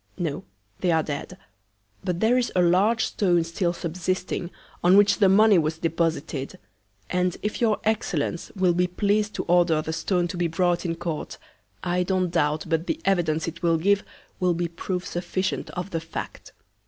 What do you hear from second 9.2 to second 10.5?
to order the Stone to be